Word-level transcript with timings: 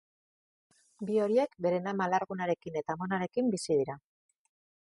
Bi 1.09 1.19
horiek 1.25 1.53
beren 1.67 1.91
ama 1.93 2.07
alargunarekin 2.09 2.81
eta 2.83 2.99
amonarekin 2.99 3.55
bizi 3.57 3.81
dira. 3.83 4.01